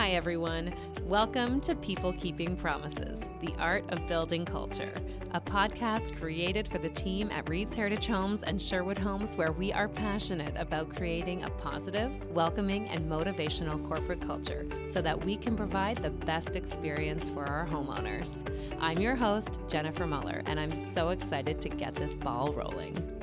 [0.00, 0.72] Hi, everyone.
[1.04, 4.94] Welcome to People Keeping Promises, the art of building culture,
[5.32, 9.74] a podcast created for the team at Reid's Heritage Homes and Sherwood Homes, where we
[9.74, 15.54] are passionate about creating a positive, welcoming, and motivational corporate culture so that we can
[15.54, 18.42] provide the best experience for our homeowners.
[18.80, 23.19] I'm your host, Jennifer Muller, and I'm so excited to get this ball rolling.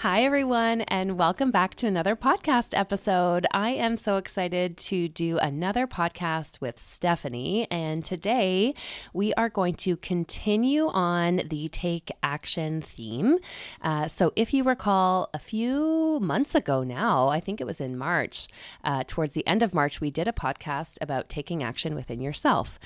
[0.00, 3.46] Hi, everyone, and welcome back to another podcast episode.
[3.52, 7.68] I am so excited to do another podcast with Stephanie.
[7.70, 8.74] And today
[9.12, 13.40] we are going to continue on the take action theme.
[13.82, 17.98] Uh, so, if you recall, a few months ago now, I think it was in
[17.98, 18.48] March,
[18.82, 22.78] uh, towards the end of March, we did a podcast about taking action within yourself.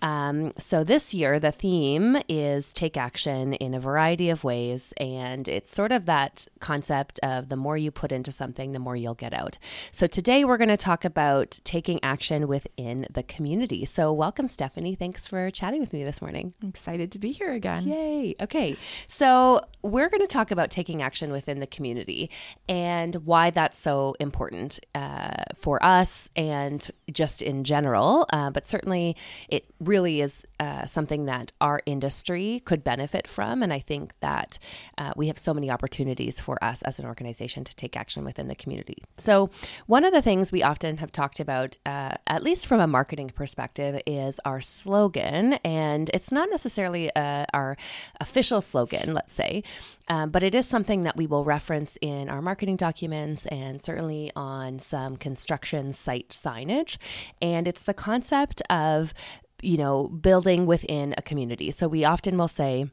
[0.00, 4.94] Um, so, this year, the theme is take action in a variety of ways.
[4.96, 8.96] And it's sort of that concept of the more you put into something, the more
[8.96, 9.58] you'll get out.
[9.90, 13.84] So today we're going to talk about taking action within the community.
[13.84, 14.94] So welcome, Stephanie.
[14.94, 16.54] Thanks for chatting with me this morning.
[16.62, 17.86] I'm excited to be here again.
[17.86, 18.34] Yay.
[18.40, 18.76] Okay.
[19.08, 22.30] So we're going to talk about taking action within the community
[22.68, 28.26] and why that's so important uh, for us and just in general.
[28.32, 29.16] Uh, but certainly
[29.48, 33.62] it really is uh, something that our industry could benefit from.
[33.62, 34.58] And I think that
[34.96, 38.48] uh, we have so many opportunities for us as an organization to take action within
[38.48, 39.02] the community.
[39.16, 39.50] So,
[39.86, 43.30] one of the things we often have talked about, uh, at least from a marketing
[43.30, 45.54] perspective, is our slogan.
[45.64, 47.76] And it's not necessarily uh, our
[48.20, 49.62] official slogan, let's say,
[50.08, 54.32] um, but it is something that we will reference in our marketing documents and certainly
[54.34, 56.98] on some construction site signage.
[57.40, 59.14] And it's the concept of
[59.62, 61.70] you know, building within a community.
[61.70, 62.86] So we often will say,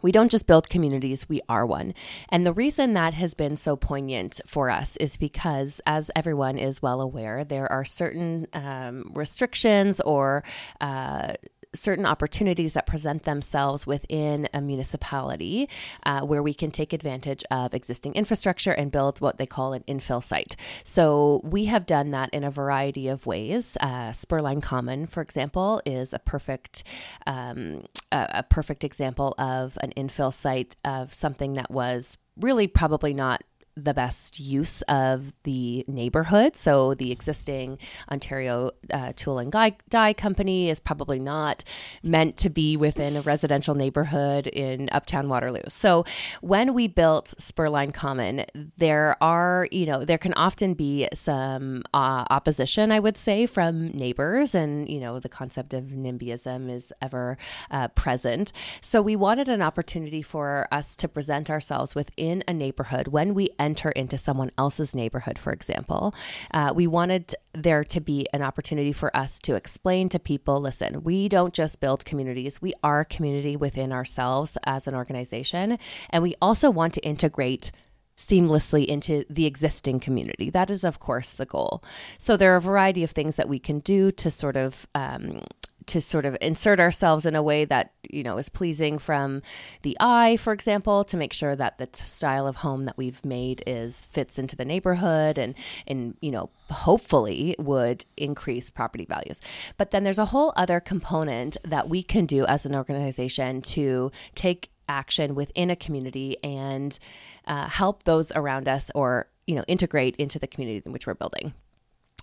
[0.00, 1.94] we don't just build communities, we are one.
[2.30, 6.80] And the reason that has been so poignant for us is because, as everyone is
[6.80, 10.44] well aware, there are certain um, restrictions or
[10.80, 11.34] uh,
[11.74, 15.68] certain opportunities that present themselves within a municipality
[16.04, 19.82] uh, where we can take advantage of existing infrastructure and build what they call an
[19.88, 20.56] infill site.
[20.84, 23.76] So we have done that in a variety of ways.
[23.80, 26.84] Uh, Spurline Common, for example, is a perfect
[27.26, 33.14] um, a, a perfect example of an infill site of something that was really probably
[33.14, 33.42] not
[33.76, 36.56] the best use of the neighborhood.
[36.56, 37.78] So the existing
[38.10, 39.52] Ontario uh, Tool and
[39.88, 41.64] Die Company is probably not
[42.02, 45.62] meant to be within a residential neighborhood in Uptown Waterloo.
[45.68, 46.04] So
[46.40, 48.44] when we built Spurline Common,
[48.76, 53.88] there are, you know, there can often be some uh, opposition, I would say, from
[53.88, 54.54] neighbors.
[54.54, 57.38] And, you know, the concept of NIMBYism is ever
[57.70, 58.52] uh, present.
[58.80, 63.50] So we wanted an opportunity for us to present ourselves within a neighborhood when we
[63.62, 66.14] enter into someone else's neighborhood, for example.
[66.52, 71.02] Uh, we wanted there to be an opportunity for us to explain to people listen,
[71.02, 75.78] we don't just build communities, we are community within ourselves as an organization.
[76.10, 77.70] And we also want to integrate
[78.16, 80.50] seamlessly into the existing community.
[80.50, 81.82] That is, of course, the goal.
[82.18, 85.42] So there are a variety of things that we can do to sort of um,
[85.86, 89.42] to sort of insert ourselves in a way that you know is pleasing from
[89.82, 93.24] the eye for example to make sure that the t- style of home that we've
[93.24, 95.54] made is fits into the neighborhood and
[95.86, 99.40] and you know hopefully would increase property values.
[99.76, 104.10] But then there's a whole other component that we can do as an organization to
[104.34, 106.98] take action within a community and
[107.46, 111.14] uh, help those around us or you know integrate into the community in which we're
[111.14, 111.54] building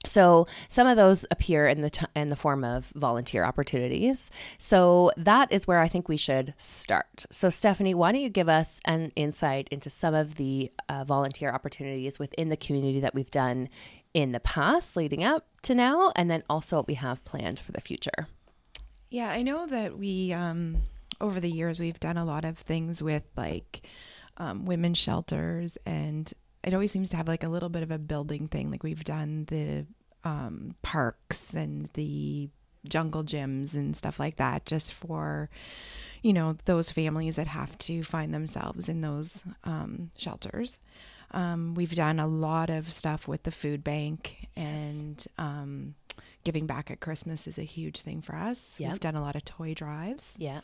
[0.06, 4.32] so some of those appear in the t- in the form of volunteer opportunities.
[4.58, 7.26] So that is where I think we should start.
[7.32, 11.50] So Stephanie, why don't you give us an insight into some of the uh, volunteer
[11.50, 13.68] opportunities within the community that we've done
[14.14, 17.74] in the past, leading up to now, and then also what we have planned for
[17.74, 18.28] the future.
[19.10, 20.78] Yeah, I know that we um,
[21.20, 23.82] over the years we've done a lot of things with like
[24.38, 26.32] um, women's shelters and
[26.64, 28.72] it always seems to have like a little bit of a building thing.
[28.72, 29.86] Like we've done the
[30.24, 32.50] um, parks and the
[32.88, 35.50] jungle gyms and stuff like that, just for
[36.22, 40.80] you know those families that have to find themselves in those um, shelters.
[41.32, 45.94] Um, we've done a lot of stuff with the food bank and um,
[46.44, 48.80] giving back at Christmas is a huge thing for us.
[48.80, 48.92] Yep.
[48.92, 50.34] We've done a lot of toy drives.
[50.38, 50.62] Yeah.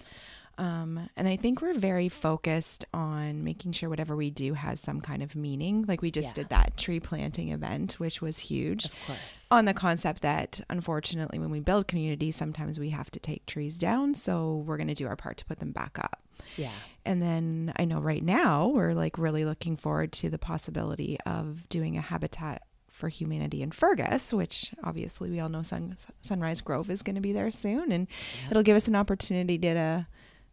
[0.58, 5.02] Um, and I think we're very focused on making sure whatever we do has some
[5.02, 5.86] kind of meaning.
[5.88, 6.44] Like we just yeah.
[6.44, 8.86] did that tree planting event, which was huge.
[8.86, 9.46] Of course.
[9.52, 13.78] On the concept that unfortunately, when we build communities, sometimes we have to take trees
[13.78, 14.14] down.
[14.14, 16.22] So we're going to do our part to put them back up.
[16.58, 16.72] Yeah.
[17.06, 21.68] And then I know right now we're like really looking forward to the possibility of
[21.70, 26.90] doing a habitat for Humanity in Fergus, which obviously we all know Sun, Sunrise Grove
[26.90, 27.92] is going to be there soon.
[27.92, 28.08] And
[28.44, 28.52] yep.
[28.52, 30.08] it'll give us an opportunity to, to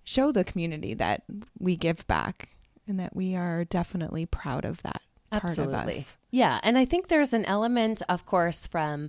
[0.04, 1.22] show the community that
[1.58, 2.50] we give back
[2.86, 5.02] and that we are definitely proud of that.
[5.32, 6.04] Absolutely.
[6.30, 6.60] Yeah.
[6.62, 9.08] And I think there's an element, of course, from,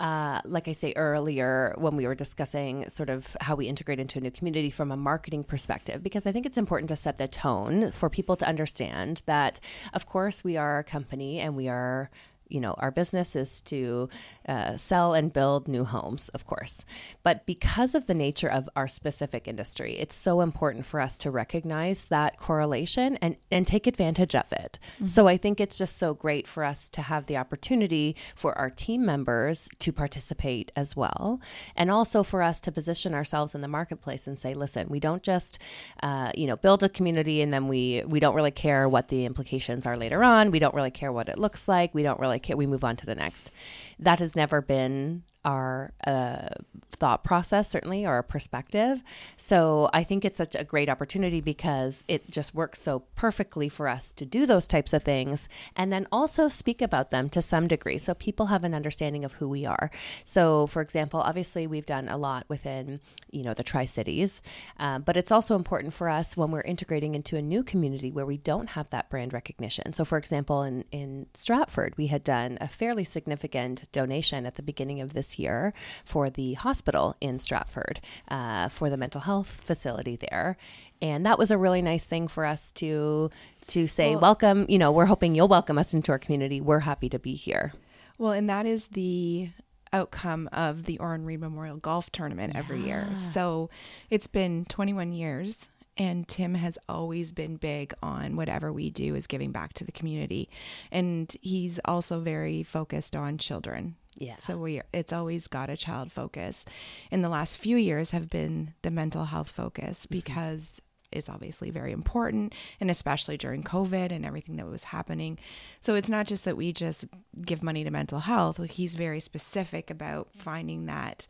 [0.00, 4.18] uh, like I say earlier, when we were discussing sort of how we integrate into
[4.18, 7.28] a new community from a marketing perspective, because I think it's important to set the
[7.28, 9.60] tone for people to understand that,
[9.92, 12.10] of course, we are a company and we are
[12.48, 14.08] you know, our business is to
[14.48, 16.84] uh, sell and build new homes, of course.
[17.22, 21.30] But because of the nature of our specific industry, it's so important for us to
[21.30, 24.78] recognize that correlation and, and take advantage of it.
[24.96, 25.08] Mm-hmm.
[25.08, 28.70] So I think it's just so great for us to have the opportunity for our
[28.70, 31.40] team members to participate as well.
[31.76, 35.22] And also for us to position ourselves in the marketplace and say, listen, we don't
[35.22, 35.58] just,
[36.02, 39.24] uh, you know, build a community and then we, we don't really care what the
[39.24, 40.50] implications are later on.
[40.50, 41.94] We don't really care what it looks like.
[41.94, 43.50] We don't really like it, we move on to the next.
[43.98, 46.48] That has never been our uh,
[46.90, 49.02] thought process, certainly, or our perspective.
[49.36, 53.88] So I think it's such a great opportunity because it just works so perfectly for
[53.88, 57.68] us to do those types of things and then also speak about them to some
[57.68, 59.90] degree so people have an understanding of who we are.
[60.24, 63.00] So, for example, obviously, we've done a lot within
[63.30, 64.42] you know the Tri Cities,
[64.80, 68.26] uh, but it's also important for us when we're integrating into a new community where
[68.26, 69.92] we don't have that brand recognition.
[69.92, 74.62] So, for example, in in Stratford, we had done a fairly significant donation at the
[74.62, 75.72] beginning of this year
[76.04, 80.56] for the hospital in Stratford uh, for the mental health facility there,
[81.02, 83.30] and that was a really nice thing for us to
[83.66, 84.66] to say well, welcome.
[84.68, 86.60] You know, we're hoping you'll welcome us into our community.
[86.60, 87.72] We're happy to be here.
[88.16, 89.50] Well, and that is the
[89.92, 92.58] outcome of the Oren Reid Memorial Golf Tournament yeah.
[92.60, 93.08] every year.
[93.14, 93.70] So
[94.10, 99.26] it's been 21 years and Tim has always been big on whatever we do is
[99.26, 100.48] giving back to the community.
[100.92, 103.96] And he's also very focused on children.
[104.18, 104.36] Yeah.
[104.36, 106.64] So we it's always got a child focus.
[107.10, 110.14] In the last few years have been the mental health focus mm-hmm.
[110.14, 110.80] because
[111.10, 115.38] is obviously very important and especially during covid and everything that was happening
[115.80, 117.06] so it's not just that we just
[117.46, 121.26] give money to mental health he's very specific about finding that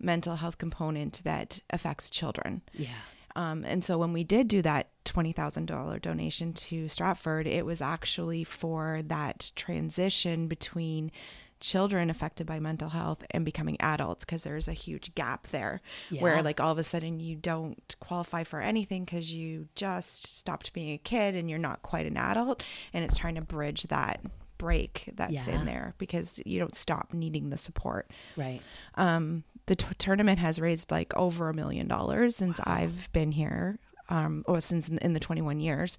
[0.00, 3.00] mental health component that affects children yeah
[3.36, 8.42] um, and so when we did do that $20,000 donation to Stratford, it was actually
[8.42, 11.12] for that transition between
[11.60, 16.22] children affected by mental health and becoming adults because there's a huge gap there yeah.
[16.22, 20.72] where like all of a sudden you don't qualify for anything because you just stopped
[20.72, 22.62] being a kid and you're not quite an adult
[22.92, 24.20] and it's trying to bridge that
[24.58, 25.54] break that's yeah.
[25.54, 28.60] in there because you don't stop needing the support right
[28.96, 32.64] um the t- tournament has raised like over a million dollars since wow.
[32.66, 33.78] i've been here
[34.08, 35.96] um or since in, in the 21 years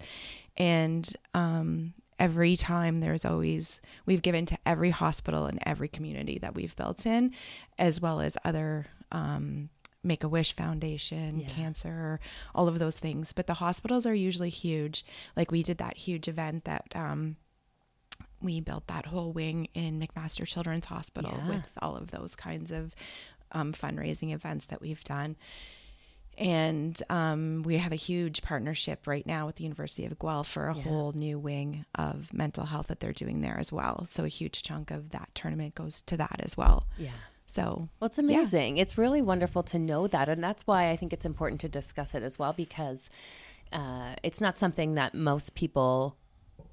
[0.57, 6.53] and um every time there's always we've given to every hospital and every community that
[6.53, 7.33] we've built in
[7.77, 9.69] as well as other um,
[10.03, 11.47] make a wish foundation yeah.
[11.47, 12.19] cancer
[12.53, 15.05] all of those things but the hospitals are usually huge
[15.35, 17.37] like we did that huge event that um,
[18.41, 21.49] we built that whole wing in mcmaster children's hospital yeah.
[21.49, 22.93] with all of those kinds of
[23.51, 25.35] um, fundraising events that we've done
[26.39, 30.69] and um, we have a huge partnership right now with the University of Guelph for
[30.69, 30.83] a yeah.
[30.83, 34.05] whole new wing of mental health that they're doing there as well.
[34.05, 36.87] So a huge chunk of that tournament goes to that as well.
[36.97, 37.11] Yeah.
[37.45, 38.77] So, well, it's amazing.
[38.77, 38.83] Yeah.
[38.83, 40.29] It's really wonderful to know that.
[40.29, 43.09] And that's why I think it's important to discuss it as well because
[43.73, 46.15] uh, it's not something that most people,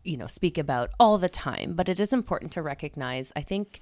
[0.05, 1.73] you know, speak about all the time.
[1.75, 3.81] But it is important to recognize, I think,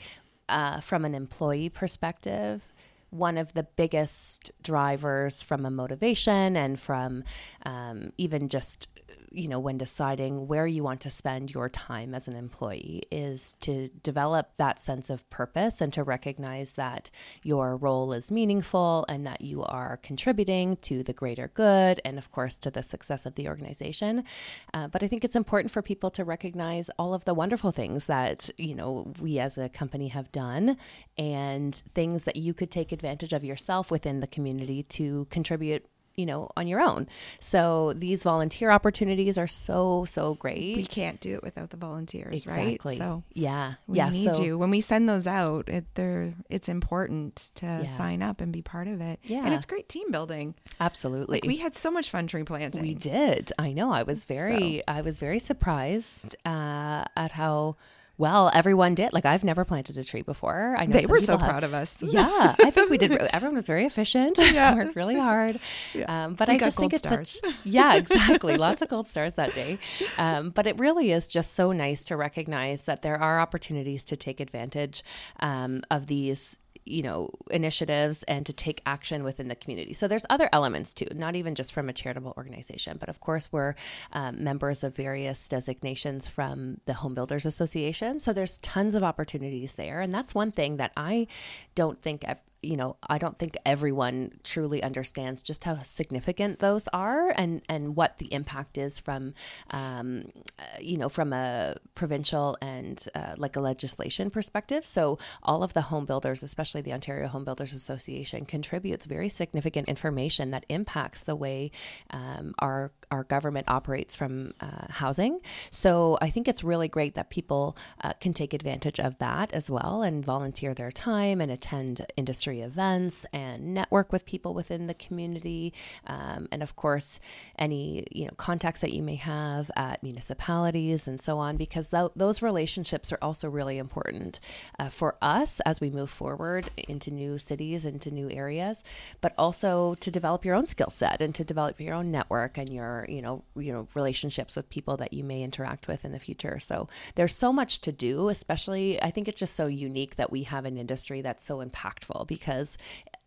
[0.48, 2.72] uh, from an employee perspective,
[3.14, 7.22] one of the biggest drivers from a motivation and from
[7.64, 8.88] um, even just
[9.34, 13.54] you know, when deciding where you want to spend your time as an employee is
[13.60, 17.10] to develop that sense of purpose and to recognize that
[17.42, 22.30] your role is meaningful and that you are contributing to the greater good and, of
[22.30, 24.24] course, to the success of the organization.
[24.72, 28.06] Uh, but I think it's important for people to recognize all of the wonderful things
[28.06, 30.76] that, you know, we as a company have done
[31.18, 35.86] and things that you could take advantage of yourself within the community to contribute
[36.16, 37.08] you know, on your own.
[37.40, 40.76] So these volunteer opportunities are so, so great.
[40.76, 42.92] We can't do it without the volunteers, exactly.
[42.92, 42.98] right?
[42.98, 44.58] So yeah, we yeah, need so, you.
[44.58, 47.86] When we send those out, it, they're, it's important to yeah.
[47.86, 49.20] sign up and be part of it.
[49.24, 49.44] Yeah.
[49.44, 50.54] And it's great team building.
[50.80, 51.38] Absolutely.
[51.38, 52.82] Like we had so much fun tree planting.
[52.82, 53.52] We did.
[53.58, 53.92] I know.
[53.92, 54.92] I was very, so.
[54.92, 57.76] I was very surprised uh, at how
[58.16, 59.12] well, everyone did.
[59.12, 60.74] Like I've never planted a tree before.
[60.78, 61.48] I know they were so have.
[61.48, 62.02] proud of us.
[62.14, 63.10] Yeah, I think we did.
[63.12, 64.38] Everyone was very efficient.
[64.54, 65.58] Yeah, worked really hard.
[65.94, 66.26] Yeah.
[66.26, 67.40] Um, but we I just think it's stars.
[67.40, 68.56] Such, yeah, exactly.
[68.56, 69.78] Lots of gold stars that day.
[70.16, 74.16] Um, but it really is just so nice to recognize that there are opportunities to
[74.16, 75.02] take advantage
[75.40, 79.92] um, of these you know initiatives and to take action within the community.
[79.92, 83.52] So there's other elements too not even just from a charitable organization but of course
[83.52, 83.74] we're
[84.12, 88.20] um, members of various designations from the home builders association.
[88.20, 90.00] So there's tons of opportunities there.
[90.00, 91.26] And that's one thing that i
[91.74, 92.24] don't think
[92.64, 97.96] you know, I don't think everyone truly understands just how significant those are and, and
[97.96, 99.34] what the impact is from,
[99.70, 104.84] um, uh, you know, from a provincial and uh, like a legislation perspective.
[104.86, 109.88] So all of the home builders, especially the Ontario Home Builders Association, contributes very significant
[109.88, 111.70] information that impacts the way
[112.10, 115.40] um, our our government operates from uh, housing.
[115.70, 119.70] So I think it's really great that people uh, can take advantage of that as
[119.70, 124.86] well and volunteer their time and attend industry industry events and network with people within
[124.86, 125.72] the community.
[126.06, 127.20] Um, and of course,
[127.58, 132.12] any you know contacts that you may have at municipalities and so on, because th-
[132.16, 134.40] those relationships are also really important
[134.78, 138.84] uh, for us as we move forward into new cities, into new areas,
[139.20, 142.70] but also to develop your own skill set and to develop your own network and
[142.70, 146.18] your you know you know relationships with people that you may interact with in the
[146.18, 146.58] future.
[146.60, 150.44] So there's so much to do, especially I think it's just so unique that we
[150.44, 152.76] have an industry that's so impactful because because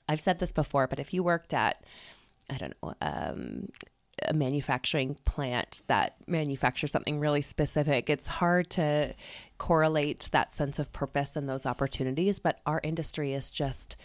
[0.07, 1.83] I've said this before, but if you worked at,
[2.49, 3.69] I don't know, um,
[4.27, 9.13] a manufacturing plant that manufactures something really specific, it's hard to
[9.57, 12.39] correlate that sense of purpose and those opportunities.
[12.39, 13.97] But our industry is just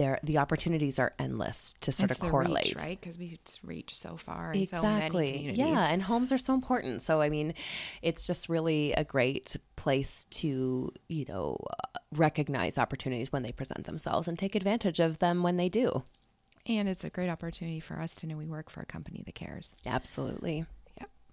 [0.00, 0.18] there.
[0.22, 3.00] The opportunities are endless to sort it's of correlate, reach, right?
[3.00, 4.52] Because we reach so far.
[4.54, 5.54] exactly.
[5.54, 7.02] So yeah, and homes are so important.
[7.02, 7.52] So I mean,
[8.00, 11.58] it's just really a great place to you know
[12.12, 16.02] recognize opportunities when they present themselves and take advantage of them when they do.
[16.66, 19.34] And it's a great opportunity for us to know we work for a company that
[19.34, 19.74] cares.
[19.86, 20.64] Absolutely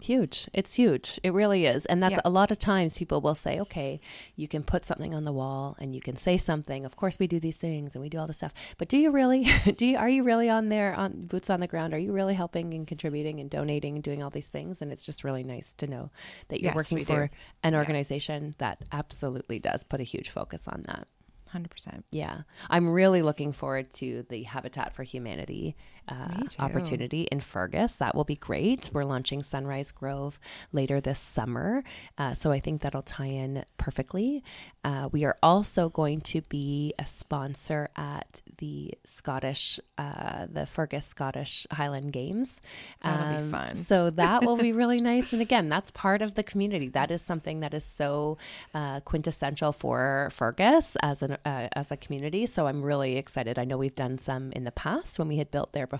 [0.00, 0.48] huge.
[0.52, 1.20] It's huge.
[1.22, 1.86] It really is.
[1.86, 2.20] And that's yeah.
[2.24, 4.00] a lot of times people will say, okay,
[4.36, 6.84] you can put something on the wall and you can say something.
[6.84, 8.54] Of course we do these things and we do all this stuff.
[8.78, 9.44] But do you really
[9.76, 11.94] do you are you really on there on boots on the ground?
[11.94, 14.80] Are you really helping and contributing and donating and doing all these things?
[14.82, 16.10] And it's just really nice to know
[16.48, 17.34] that you're yes, working for do.
[17.62, 18.52] an organization yeah.
[18.58, 21.08] that absolutely does put a huge focus on that.
[21.54, 22.02] 100%.
[22.10, 22.42] Yeah.
[22.68, 25.76] I'm really looking forward to the Habitat for Humanity
[26.08, 27.96] uh, opportunity in Fergus.
[27.96, 28.90] That will be great.
[28.92, 30.38] We're launching Sunrise Grove
[30.72, 31.84] later this summer.
[32.16, 34.42] Uh, so I think that'll tie in perfectly.
[34.84, 41.06] Uh, we are also going to be a sponsor at the Scottish, uh, the Fergus
[41.06, 42.60] Scottish Highland Games.
[43.02, 43.74] That'll um, be fun.
[43.76, 45.32] so that will be really nice.
[45.32, 46.88] And again, that's part of the community.
[46.88, 48.38] That is something that is so
[48.74, 52.46] uh, quintessential for Fergus as an uh, as a community.
[52.46, 53.58] So I'm really excited.
[53.58, 55.97] I know we've done some in the past when we had built there before,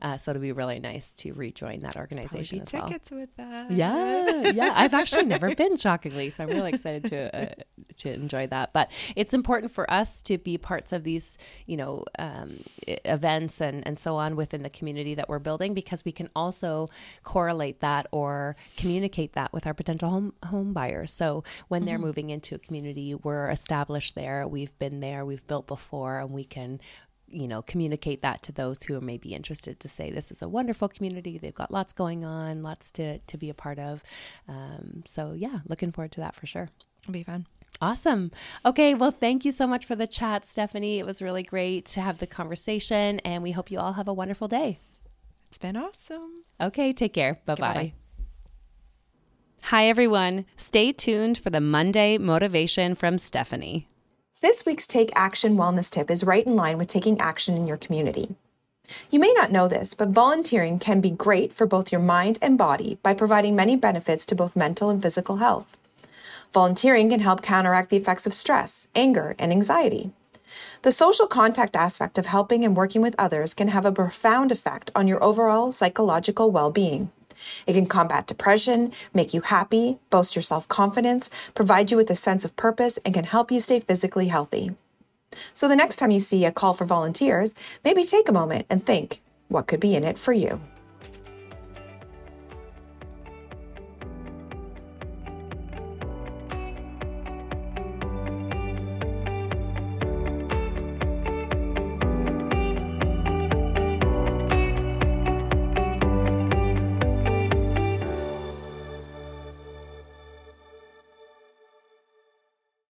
[0.00, 2.62] uh, so it'll be really nice to rejoin that organization.
[2.64, 3.20] Probably tickets well.
[3.20, 3.70] with that.
[3.70, 4.72] Yeah, yeah.
[4.74, 7.54] I've actually never been, shockingly, so I'm really excited to uh,
[7.98, 8.72] to enjoy that.
[8.72, 13.86] But it's important for us to be parts of these, you know, um, events and
[13.86, 16.88] and so on within the community that we're building because we can also
[17.22, 21.12] correlate that or communicate that with our potential home home buyers.
[21.12, 21.86] So when mm-hmm.
[21.86, 26.30] they're moving into a community, we're established there we've been there, we've built before, and
[26.30, 26.80] we can
[27.28, 30.48] you know communicate that to those who may be interested to say this is a
[30.48, 34.02] wonderful community they've got lots going on lots to to be a part of
[34.48, 36.68] um, so yeah looking forward to that for sure
[37.02, 37.46] it'll be fun
[37.80, 38.30] Awesome.
[38.64, 38.94] Okay.
[38.94, 41.00] Well, thank you so much for the chat, Stephanie.
[41.00, 44.12] It was really great to have the conversation, and we hope you all have a
[44.12, 44.78] wonderful day.
[45.48, 46.44] It's been awesome.
[46.60, 46.92] Okay.
[46.92, 47.40] Take care.
[47.44, 47.92] Bye bye.
[49.64, 50.44] Hi, everyone.
[50.56, 53.88] Stay tuned for the Monday motivation from Stephanie.
[54.40, 57.76] This week's Take Action Wellness tip is right in line with taking action in your
[57.76, 58.34] community.
[59.08, 62.58] You may not know this, but volunteering can be great for both your mind and
[62.58, 65.76] body by providing many benefits to both mental and physical health.
[66.52, 70.10] Volunteering can help counteract the effects of stress, anger, and anxiety.
[70.82, 74.90] The social contact aspect of helping and working with others can have a profound effect
[74.96, 77.12] on your overall psychological well being.
[77.66, 82.14] It can combat depression, make you happy, boost your self confidence, provide you with a
[82.14, 84.74] sense of purpose, and can help you stay physically healthy.
[85.52, 88.84] So the next time you see a call for volunteers, maybe take a moment and
[88.84, 90.60] think what could be in it for you.